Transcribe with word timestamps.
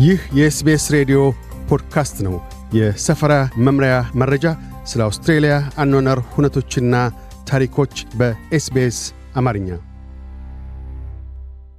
ይህ 0.00 0.20
የ 0.34 0.54
SBS 0.54 0.84
ሬዲዮ 0.94 1.18
ፖድካስት 1.68 2.16
ነው። 2.26 2.34
የሰፈራ 2.74 3.32
መምሪያ 3.58 3.94
መረጃ፣ 4.14 4.44
ስለ 4.84 5.00
አውስትሬልያ 5.02 5.54
አኗነር 5.76 6.18
ሁነቶችና 6.32 6.94
ታሪኮች 7.48 7.94
በ 8.16 8.49
SBS 8.49 8.98
አማርኛ። 9.36 9.68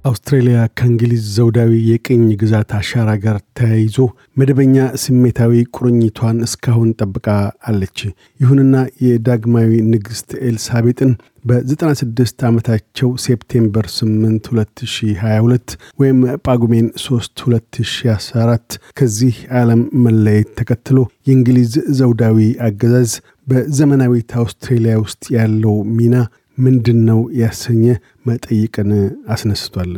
አውስትሬልያ 0.04 0.60
ከእንግሊዝ 0.78 1.24
ዘውዳዊ 1.34 1.72
የቅኝ 1.88 2.22
ግዛት 2.40 2.70
አሻራ 2.78 3.10
ጋር 3.24 3.36
ተያይዞ 3.58 3.96
መደበኛ 4.36 4.76
ስሜታዊ 5.02 5.52
ቁርኝቷን 5.76 6.38
እስካሁን 6.46 6.88
ጠብቃ 7.00 7.26
አለች። 7.68 7.98
ይሁንና 8.40 8.74
የዳግማዊ 9.04 9.70
ንግሥት 9.92 10.30
ኤልሳቤጥን 10.48 11.12
በ96 11.46 12.44
ዓመታቸው 12.48 13.10
ሴፕቴምበር 13.24 13.86
8 13.94 14.50
2022 14.52 15.72
ወይም 16.02 16.18
ጳጉሜን 16.46 16.88
3 17.04 17.44
2014 17.46 18.78
ከዚህ 18.98 19.38
ዓለም 19.60 19.82
መለየት 20.04 20.50
ተከትሎ 20.60 20.98
የእንግሊዝ 21.26 21.72
ዘውዳዊ 22.00 22.38
አገዛዝ 22.68 23.12
በዘመናዊት 23.46 24.30
አውስትሬልያ 24.40 24.94
ውስጥ 25.00 25.24
ያለው 25.34 25.76
ሚና 25.96 26.16
ምንድን 26.58 26.98
ነው 27.08 27.20
ያሰኘ 27.40 27.84
መጠይቅን 28.26 28.90
አስነስቷል። 29.34 29.92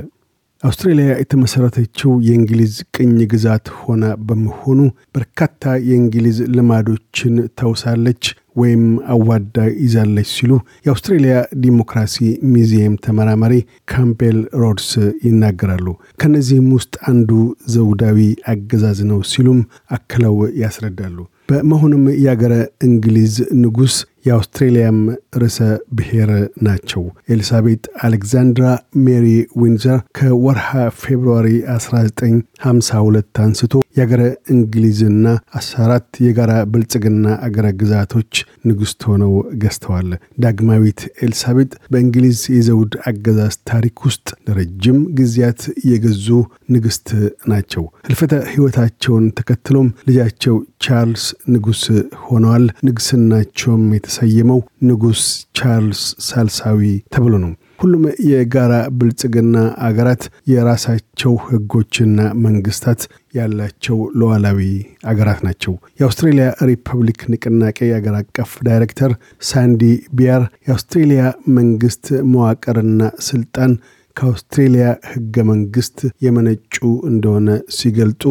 አውስትሬልያ 0.62 1.06
የተመሠረተችው 1.14 2.10
የእንግሊዝ 2.26 2.74
ቅኝ 2.96 3.10
ግዛት 3.32 3.66
ሆና 3.80 4.04
በመሆኑ 4.26 4.78
በርካታ 5.14 5.74
የእንግሊዝ 5.88 6.38
ልማዶችን 6.54 7.34
ተውሳለች 7.60 8.22
ወይም 8.56 8.84
አዋዳ 9.14 9.56
ይዛለች 9.82 10.28
ሲሉ 10.34 10.52
የአውስትሬልያ 10.84 11.34
ዲሞክራሲ 11.64 12.16
ሙዚየም 12.52 12.94
ተመራማሪ 13.06 13.54
ካምፔል 13.92 14.38
ሮድስ 14.62 14.90
ይናገራሉ። 15.26 15.86
ከእነዚህም 16.20 16.68
ውስጥ 16.76 16.94
አንዱ 17.10 17.30
ዘውዳዊ 17.74 18.18
አገዛዝ 18.52 19.00
ነው 19.10 19.20
ሲሉም 19.32 19.60
አክለው 19.96 20.36
ያስረዳሉ። 20.62 21.18
በመሆኑም 21.48 22.04
የአገረ 22.22 22.54
እንግሊዝ 22.84 23.34
ንጉሥ 23.58 23.94
የአውስትሬልያም 24.26 24.98
ርዕሰ 25.36 25.58
ብሔር 25.92 26.30
ናቸው። 26.62 27.02
ኤልሳቤጥ 27.28 27.82
አሌክዛንድራ 28.06 28.66
ሜሪ 29.04 29.26
ዊንዘር 29.62 29.98
ከወርሃ 30.18 30.68
ፌብርዋሪ 31.00 31.48
1952 31.74 33.42
አንስቶ 33.44 33.72
የአገረ 33.96 34.22
እንግሊዝና 34.54 35.26
14 35.58 36.20
የጋራ 36.24 36.52
ብልጽግና 36.70 37.26
አገረ 37.46 37.66
ግዛቶች 37.80 38.32
ንግሥት 38.68 39.02
ሆነው 39.10 39.32
ገዝተዋል። 39.62 40.08
ዳግማዊት 40.44 41.00
ኤልሳቤጥ 41.24 41.70
በእንግሊዝ 41.92 42.40
የዘውድ 42.56 42.94
አገዛዝ 43.10 43.56
ታሪክ 43.70 43.96
ውስጥ 44.06 44.26
ለረጅም 44.46 44.98
ጊዜያት 45.18 45.60
የገዙ 45.90 46.26
ንግሥት 46.74 47.08
ናቸው። 47.50 47.84
ህልፈተ 48.08 48.34
ሕይወታቸውን 48.50 49.26
ተከትሎም 49.38 49.90
ልጃቸው 50.08 50.56
ቻርልስ 50.84 51.26
ንጉሥ 51.54 51.84
ሆነዋል። 52.24 52.66
ንግሥናቸውም 52.88 53.84
የተሰየመው 53.94 54.60
ንጉሥ 54.88 55.22
ቻርልስ 55.58 56.00
ሳልሳዊ 56.26 56.80
ተብሎ 57.14 57.34
ነው። 57.44 57.52
ሁሉም 57.80 58.02
የጋራ 58.28 58.74
ብልጽግና 58.98 59.56
አገራት 59.86 60.22
የራሳቸው 60.50 61.32
ህጎችና 61.46 62.18
መንግስታት 62.44 63.00
ያላቸው 63.34 63.98
ሉዓላዊ 64.18 64.60
አገራት 65.04 65.40
ናቸው። 65.46 65.72
የአውስትሬልያ 65.98 66.46
ሪፐብሊክ 66.68 67.20
ንቅናቄ 67.32 67.78
የአገር 67.88 68.16
አቀፍ 68.20 68.52
ዳይሬክተር 68.68 69.12
ሳንዲ 69.48 69.82
ቢያር 70.12 70.42
የአውስትሬልያ 70.66 71.22
መንግስት 71.56 72.04
መዋቅርና 72.32 73.00
ስልጣን 73.28 73.72
ከአውስትሬልያ 74.16 74.88
ህገ 75.12 75.36
መንግስት 75.48 75.96
የመነጩ 76.24 76.76
እንደሆነ 77.08 77.48
ሲገልጡ 77.76 78.22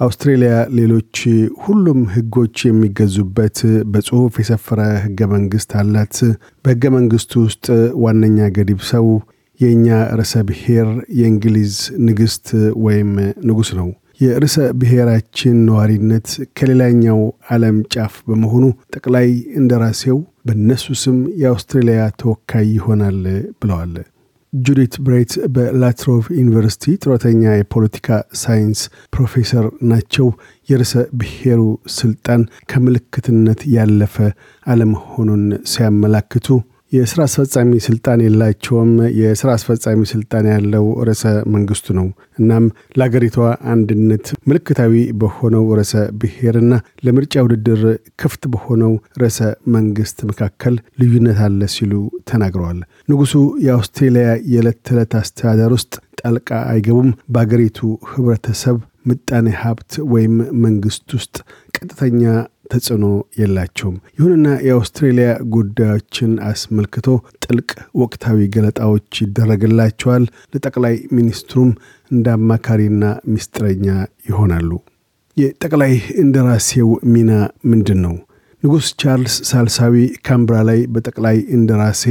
አውስትሬልያ 0.00 0.54
ሌሎች 0.78 1.16
ሁሉም 1.64 2.00
ህጎች 2.14 2.56
የሚገዙበት 2.66 3.58
በጽሁፍ 3.92 4.34
የሰፈረ 4.40 4.80
ህገ 5.04 5.28
መንግስት 5.34 5.70
አላት። 5.80 6.16
በህገ 6.64 6.90
መንግስቱ 6.96 7.42
ውስጥ 7.44 7.66
ዋነኛ 8.04 8.48
ገዲብ 8.56 8.80
ሰው 8.90 9.06
የእኛ 9.60 9.88
ርዕሰ 10.18 10.34
ብሔር 10.48 10.88
የእንግሊዝ 11.18 11.74
ንግሥት 12.06 12.48
ወይም 12.84 13.12
ንጉሥ 13.48 13.70
ነው። 13.80 13.88
የርዕሰ 14.20 14.56
ብሔራችን 14.80 15.56
ነዋሪነት 15.66 16.28
ከሌላኛው 16.58 17.20
ዓለም 17.54 17.76
ጫፍ 17.94 18.14
በመሆኑ 18.28 18.64
ጠቅላይ 18.94 19.28
እንደራሴው 19.60 20.18
በእነሱ 20.46 20.86
ስም 21.02 21.16
የአውስትሬልያ 21.42 22.02
ተወካይ 22.20 22.66
ይሆናል 22.76 23.18
ብለዋል። 23.60 23.94
ጁዲት 24.52 24.94
ብሬት 25.04 25.32
በላትሮቭ 25.54 26.24
ዩኒቨርሲቲ 26.36 26.92
ጡረተኛ 27.04 27.54
የፖለቲካ 27.54 28.08
ሳይንስ 28.42 28.80
ፕሮፌሰር 29.12 29.64
ናቸው። 29.90 30.26
የርዕሰ 30.68 30.92
ብሔሩ 31.20 31.62
ስልጣን 31.96 32.42
ከምልክትነት 32.70 33.62
ያለፈ 33.74 34.16
አለመሆኑን 34.66 35.42
ሲያመላክቱ 35.72 36.48
የስራ 36.94 37.20
አስፈጻሚ 37.26 37.70
ስልጣን 37.84 38.18
የላቸውም። 38.24 38.90
የስራ 39.18 39.48
አስፈጻሚ 39.56 40.00
ስልጣን 40.10 40.46
ያለው 40.50 40.84
ርዕሰ 41.08 41.22
መንግስቱ 41.54 41.86
ነው። 41.98 42.06
እናም 42.38 42.64
ለአገሪቷ 42.98 43.36
አንድነት 43.72 44.26
ምልክታዊ 44.48 44.92
በሆነው 45.20 45.64
ርዕሰ 45.78 45.94
ብሔርና 46.20 46.72
ለምርጫ 47.06 47.44
ውድድር 47.46 47.82
ክፍት 48.22 48.42
በሆነው 48.54 48.92
ርዕሰ 49.22 49.40
መንግስት 49.76 50.18
መካከል 50.30 50.74
ልዩነት 51.02 51.40
አለ 51.46 51.68
ሲሉ 51.74 51.92
ተናግረዋል። 52.30 52.80
ንጉሱ 53.10 53.34
የአውስትሬልያ 53.66 54.26
የዕለት 54.52 54.80
ተዕለት 54.88 55.14
አስተዳደር 55.20 55.72
ውስጥ 55.78 55.92
ጣልቃ 56.20 56.50
አይገቡም። 56.72 57.10
በአገሪቱ 57.32 57.80
ህብረተሰብ 58.10 58.76
ምጣኔ 59.08 59.48
ሀብት 59.62 59.92
ወይም 60.12 60.34
መንግስት 60.62 61.06
ውስጥ 61.16 61.34
ቀጥተኛ 61.76 62.22
ተጽዕኖ 62.64 63.06
የላቸውም። 63.38 63.96
ይሁንና 64.18 64.48
የአውስትሬልያ 64.66 65.28
ጉዳዮችን 65.54 66.32
አስመልክቶ 66.44 67.06
ጥልቅ 67.44 67.70
ወቅታዊ 67.94 68.48
ገለጣዎች 68.54 69.20
ይደረግላቸዋል። 69.22 70.24
ለጠቅላይ 70.54 70.96
ሚኒስትሩም 71.12 71.70
እንደ 72.10 72.28
አማካሪና 72.32 73.04
ሚስጥረኛ 73.28 73.86
ይሆናሉ። 74.28 74.70
የጠቅላይ 75.36 75.92
እንደራሴው 76.18 76.90
ሚና 77.06 77.30
ምንድን 77.64 78.00
ነው? 78.02 78.14
ንጉሥ 78.64 78.86
ቻርልስ 79.00 79.34
ሳልሳዊ 79.48 79.94
ካምብራ 80.26 80.56
ላይ 80.68 80.78
በጠቅላይ 80.92 81.36
እንደራሴ 81.56 82.02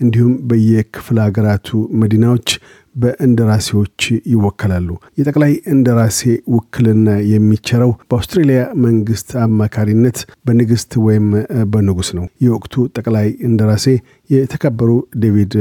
እንዲሁም 0.00 0.32
በየክፍለ 0.48 1.18
ሀገራቱ 1.26 1.68
መዲናዎች 2.00 2.48
በእንደራሴዎች 2.96 4.00
ይወከላሉ። 4.32 4.88
የጠቅላይ 5.18 5.52
እንደራሴ 5.74 6.20
ውክልና 6.54 7.14
የሚቸረው 7.30 7.92
በአውስትሬልያ 8.02 8.58
መንግስት 8.86 9.30
አማካሪነት 9.44 10.18
በንግስት 10.46 10.92
ወይም 11.06 11.28
በንጉስ 11.72 12.10
ነው። 12.18 12.26
የወቅቱ 12.44 12.84
ጠቅላይ 12.98 13.28
እንደራሴ 13.48 13.86
የተከበሩ 14.30 14.90
ዴቪድ 15.22 15.56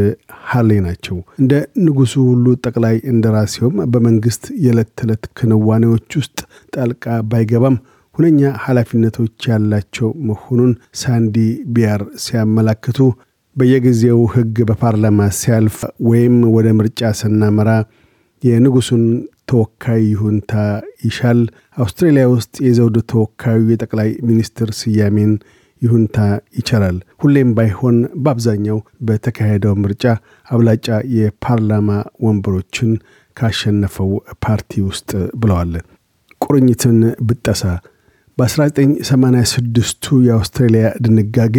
ሃርሌ 0.49 0.81
ናቸው። 0.87 1.17
እንደ 1.41 1.53
ንጉሱ 1.85 2.15
ሁሉ 2.27 2.45
ጠቅላይ 2.65 2.97
እንደራሴውም 3.13 3.77
በመንግስት 3.93 4.43
የዕለት 4.65 4.91
ተዕለት 4.99 5.25
ክንዋኔዎች 5.39 6.09
ውስጥ 6.21 6.37
ጣልቃ 6.75 7.05
ባይገባም 7.31 7.77
ሁነኛ 8.15 8.41
ኃላፊነቶች 8.63 9.45
ያላቸው 9.51 10.09
መሆኑን 10.29 10.71
ሳንዲ 11.01 11.35
ቢያር 11.73 12.01
ሲያመላክቱ 12.23 12.99
በየጊዜው 13.55 14.19
ህግ 14.33 14.57
በፓርላማ 14.69 15.21
ሲያልፍ 15.37 15.77
ወይም 16.09 16.35
ወደ 16.55 16.67
ምርጫ 16.79 17.11
ስናመራ 17.19 17.69
የንጉሱን 18.43 19.03
ተወካይ 19.49 20.01
ይሁንታ 20.11 20.51
ይሻል። 21.05 21.39
አውስትሬልያ 21.77 22.25
ውስጥ 22.33 22.53
የዘውድ 22.67 22.97
ተወካዩ 23.11 23.63
የጠቅላይ 23.71 24.09
ሚኒስትር 24.27 24.69
ስያሜን 24.79 25.33
ይሁንታ 25.81 26.17
ይቸራል። 26.57 26.97
ሁሌም 27.21 27.49
ባይሆን 27.57 27.95
በአብዛኛው 28.23 28.77
በተካሄደው 29.07 29.75
ምርጫ 29.83 30.03
አብላጫ 30.47 30.87
የፓርላማ 31.15 31.89
ወንበሮችን 32.25 32.91
ካሸነፈው 33.37 34.11
ፓርቲ 34.45 34.81
ውስጥ 34.89 35.09
ብለዋል። 35.41 35.73
ቁርኝትን 36.41 36.99
ብጠሳ 37.27 37.63
በ1986ቱ 38.41 40.05
የአውስትሬልያ 40.25 40.85
ድንጋጌ 41.05 41.55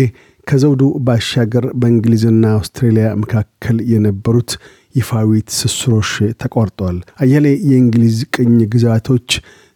ከዘውዱ 0.47 0.85
ባሻገር 1.07 1.65
በእንግሊዝና 1.81 2.45
አውስትሬልያ 2.55 3.09
መካከል 3.21 3.77
የነበሩት 3.91 4.53
ይፋዊ 4.95 5.41
ትስስሮች 5.51 6.11
ተቋርጠዋል። 6.43 6.97
አያሌ 7.23 7.47
የእንግሊዝ 7.69 8.17
ቅኝ 8.37 8.57
ግዛቶች 8.73 9.29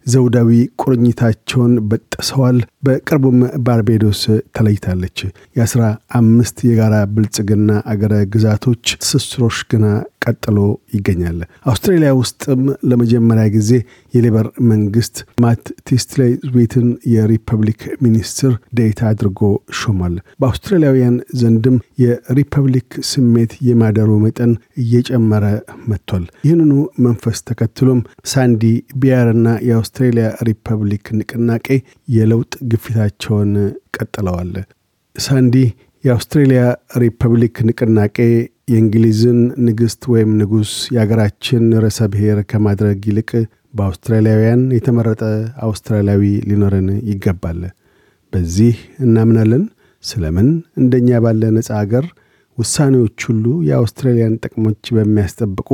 ዘውዳዊ 0.05 0.49
ቁርኝታቸውን 0.81 1.73
በጥሰዋል። 1.89 2.57
በቅርቡም 2.87 3.39
ባርቤዶስ 3.65 4.21
ተለይታለች። 4.57 5.17
የአስራ 5.57 5.81
አምስት 6.19 6.59
የጋራ 6.67 6.95
ብልጽግና 7.13 7.71
አገረ 7.91 8.13
ግዛቶች 8.35 8.85
ትስስሮች 9.01 9.59
ግና 9.71 9.85
ቀጥሎ 10.27 10.57
ይገኛል። 10.95 11.37
አውስትራሊያ 11.67 12.11
ውስጥም 12.19 12.61
ለመጀመሪያ 12.89 13.45
ጊዜ 13.55 13.71
የሌበር 14.13 14.47
መንግስት 14.71 15.15
ማት 15.41 15.63
ቲስትሌቤትን 15.89 16.87
የሪፐብሊክ 17.13 17.81
ሚኒስትር 18.03 18.51
ዴታ 18.79 19.01
አድርጎ 19.11 19.41
ሾሟል። 19.79 20.15
በአውስትራሊያውያን 20.41 21.17
ዘንድም 21.41 21.75
የሪፐብሊክ 22.03 22.89
ስሜት 23.11 23.53
የማደሩ 23.67 24.11
መጠን 24.25 24.53
እየጨመረ 24.83 25.45
መጥቷል። 25.89 26.25
ይህንኑ 26.45 26.73
መንፈስ 27.07 27.37
ተከትሎም 27.49 28.01
ሳንዲ 28.27 28.63
ቢያርና 28.97 29.47
የአውስትሬሊያ 29.67 30.27
ሪፐብሊክ 30.47 31.05
ንቅናቄ 31.19 31.67
የለውጥ 32.09 32.53
ግፊታቸውን 32.71 33.53
ቀጥለዋል። 33.97 34.53
ሳንዲ 35.15 35.55
የአውስትሬልያ 36.03 36.63
ሪፐብሊክ 37.01 37.55
ንቅናቄ 37.67 38.17
የእንግሊዝን 38.67 39.37
ንግሥት 39.65 40.01
ወይም 40.13 40.31
ንጉሥ 40.39 40.71
የአገራችን 40.93 41.65
ርዕሰ 41.83 41.99
ብሔር 42.13 42.39
ከማድረግ 42.49 42.99
ይልቅ 43.09 43.29
በአውስትራሊያውያን 43.73 44.61
የተመረጠ 44.75 45.21
አውስትራሊያዊ 45.67 46.23
ሊኖረን 46.49 46.87
ይገባል። 47.09 47.59
በዚህ 48.33 48.75
እናምናለን። 49.05 49.63
ስለምን 50.03 50.49
እንደኛ 50.81 51.19
ባለ 51.23 51.43
ነፃ 51.55 51.69
አገር 51.79 52.05
ውሳኔዎች 52.57 53.17
ሁሉ 53.29 53.45
የአውስትራሊያን 53.67 54.37
ጥቅሞች 54.43 54.83
በሚያስጠብቁ 54.95 55.69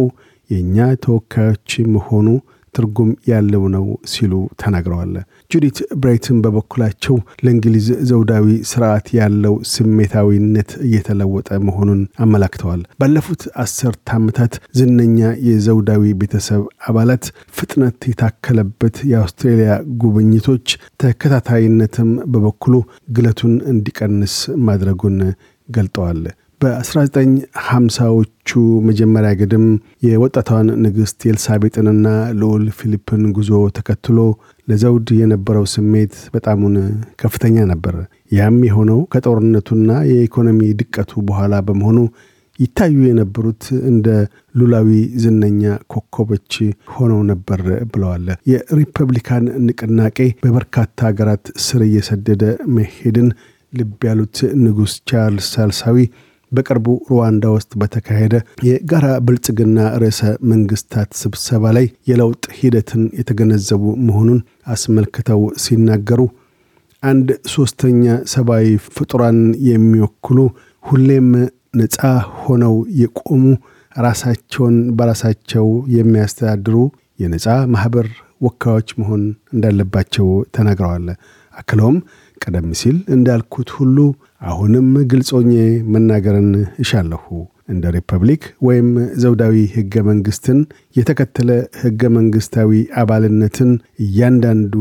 የእኛ 0.50 0.78
ተወካዮች 1.04 1.68
መሆኑ 1.96 2.28
ትርጉም 2.75 3.10
ያለው 3.30 3.64
ነው 3.74 3.86
ሲሉ 4.12 4.34
ተናግረዋል። 4.62 5.14
ጁዲት 5.52 5.78
ብራይትን 6.02 6.38
በበኩላቸው 6.44 7.16
ለእንግሊዝ 7.44 7.88
ዘውዳዊ 8.10 8.48
ስርዓት 8.72 9.08
ያለው 9.18 9.56
ስሜታዊነት 9.74 10.72
እየተለወጠ 10.88 11.50
መሆኑን 11.68 12.02
አመላክተዋል። 12.25 12.81
ባለፉት 13.02 13.44
አስርት 13.64 14.06
ዓመታት 14.16 14.54
ዝነኛ 14.80 15.20
የዘውዳዊ 15.48 16.14
ቤተሰብ 16.22 16.62
አባላት 16.90 17.25
ፍጥነት 17.58 18.00
የታከለበት 18.10 18.96
የአውስትሬልያ 19.12 19.72
ጉብኝቶች 20.04 20.68
ተከታታይነትም 21.04 22.12
በበኩሉ 22.34 22.75
ግለቱን 23.16 23.56
እንዲቀንስ 23.74 24.36
ማድረጉን 24.68 25.18
ገልጠዋል። 25.70 26.22
በ1950ዎቹ 26.63 28.50
መጀመሪያ 28.88 29.31
ግድም 29.39 29.65
የወጣቷን 30.06 30.68
ንግሥት 30.83 31.21
ኤልሳቤጥንና 31.30 32.07
ልዑል 32.39 32.65
ፊሊፕን 32.77 33.24
ጉዞ 33.38 33.50
ተከትሎ 33.77 34.18
ለዘውድ 34.68 35.07
የነበረው 35.19 35.65
ስሜት 35.74 36.13
በጣሙን 36.33 36.75
ከፍተኛ 37.21 37.65
ነበር። 37.71 37.95
ያም 38.38 38.57
የሆነው 38.68 39.00
ከጦርነቱና 39.13 39.89
የኢኮኖሚ 40.12 40.62
ድቀቱ 40.81 41.12
በኋላ 41.27 41.54
በመሆኑ 41.68 42.00
ይታዩ 42.60 42.98
የነበሩት 43.06 43.63
እንደ 43.89 44.07
ሉላዊ 44.56 44.89
ዝነኛ 45.21 45.63
ኮከቦች 45.94 46.51
ሆነው 46.94 47.21
ነበር 47.31 47.62
ብለዋል። 47.92 48.27
የሪፐብሊካን 48.51 49.45
ንቅናቄ 49.68 50.18
በበርካታ 50.44 51.00
ሀገራት 51.10 51.48
ስር 51.65 51.81
እየሰደደ 51.88 52.44
መሄድን 52.75 53.30
ልብ 53.74 53.98
ያሉት 54.07 54.38
ንጉሥ 54.63 54.94
ቻርልስ 55.10 55.48
ሳልሳዊ 55.54 55.98
በቅርቡ 56.53 56.88
ሩዋንዳ 57.11 57.45
ውስጥ 57.55 57.71
በተካሄደ 57.81 58.35
የጋራ 58.67 59.07
ብልጽግና 59.25 59.77
ርዕሰ 60.03 60.21
መንግስታት 60.51 61.09
ስብሰባ 61.21 61.73
ላይ 61.77 61.88
የለውጥ 62.09 62.44
ሂደትን 62.59 63.03
የተገነዘቡ 63.19 63.83
መሆኑን 64.07 64.39
አስመልክተው 64.73 65.44
ሲናገሩ 65.63 66.21
አንድ 67.03 67.29
ሶስተኛ 67.53 68.03
ሰብአዊ 68.33 68.67
ፍጡራን 68.95 69.39
የሚወክሉ 69.69 70.38
ሁሌም 70.83 71.29
ነፃ 71.75 72.00
ሆነው 72.44 72.75
የቆሙ 73.01 73.44
ራሳቸውን 73.95 74.75
በራሳቸው 74.97 75.65
የሚያስተዳድሩ 75.97 76.77
የነፃ 77.19 77.45
ማኅበር 77.73 78.07
ወካዮች 78.44 78.90
መሆን 79.00 79.24
እንዳለባቸው 79.54 80.28
ተናግረዋል። 80.56 81.07
አክለውም 81.54 81.98
ቀደም 82.42 82.69
ሲል 82.80 82.98
እንዳልኩት 83.16 83.72
ሁሉ 83.78 83.98
አሁንም 84.48 84.88
ግልጾኜ 85.12 85.51
መናገርን 85.94 86.50
እሻለሁ። 86.84 87.25
እንደ 87.69 87.86
ሪፐብሊክ 87.95 88.44
ወይም 88.68 88.88
ዘውዳዊ 89.22 89.56
ሕገ 89.75 89.95
መንግሥትን 90.07 90.57
የተከተለ 90.95 91.50
ሕገ 91.81 92.10
መንግሥታዊ 92.16 92.72
አባልነትን 93.01 93.72
እያንዳንዱ 94.06 94.74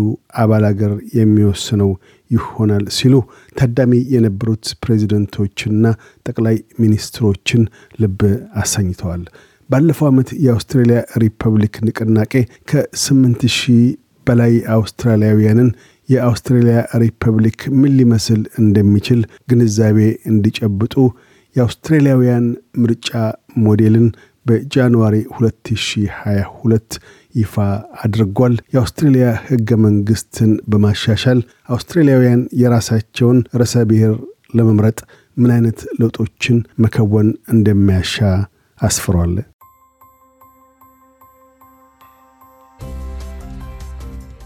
አባል 0.43 0.65
አገር 0.70 0.94
የሚወስነው 1.19 1.91
ይሆናል 2.31 2.85
ሲሉ 2.97 3.15
ታዳሚ 3.56 3.93
የነበሩት 4.15 4.67
ፕሬዚደንቶችና 4.82 5.85
ጠቅላይ 6.26 6.58
ሚኒስትሮችን 6.82 7.62
ልብ 7.99 8.20
አሰኝተዋል። 8.62 9.25
ባለፈው 9.72 10.06
ዓመት 10.08 10.28
የአውስትሬልያ 10.44 10.98
ሪፐብሊክ 11.22 11.74
ንቅናቄ 11.86 12.32
ከ8 12.70 13.44
ሺህ 13.56 13.82
በላይ 14.26 14.54
አውስትራሊያውያንን 14.74 15.69
የአውስትሬልያ 16.08 16.78
ሪፐብሊክ 17.02 17.60
ምን 17.78 17.92
ሊመስል 17.98 18.42
እንደሚችል 18.62 19.20
ግንዛቤ 19.50 19.98
እንዲጨብጡ 20.30 20.94
የአውስትሬልያውያን 21.56 22.44
ምርጫ 22.82 23.10
ሞዴልን 23.64 24.06
በጃንዋሪ 24.46 25.16
2022 25.34 26.98
ይፋ 27.34 27.54
አድርጓል። 28.04 28.54
የአውስትሬልያ 28.74 29.26
ህገ 29.48 29.78
መንግስትን 29.84 30.52
በማሻሻል 30.72 31.40
አውስትሬልያውያን 31.69 32.42
የራሳቸውን 32.62 33.40
ርዕሰ 33.60 33.84
ብሔር 33.90 34.14
ለመምረጥ 34.58 34.98
ምን 35.36 35.52
አይነት 35.56 35.80
ለውጦችን 36.00 36.56
መከወን 36.84 37.30
እንደሚያሻ 37.54 38.16
አስፍሯል። 38.80 39.34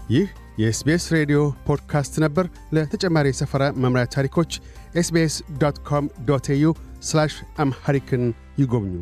ይህ 0.09 0.27
የ 0.57 0.76
SBS 0.76 1.05
ሬዲዮ 1.11 1.39
ፖድካስት 1.67 2.13
ነበር። 2.19 2.45
ለተጨማሪ 2.73 3.27
የሰፈራ 3.27 3.63
መምሪያ 3.75 4.05
ታሪኮች 4.05 4.51
SBS 4.95 5.35
dot 5.57 5.77
com 5.87 6.05
dot 6.25 6.47
au 6.49 6.65
አምሐሪክን 7.57 8.23
ይጎብኙ። 8.57 8.95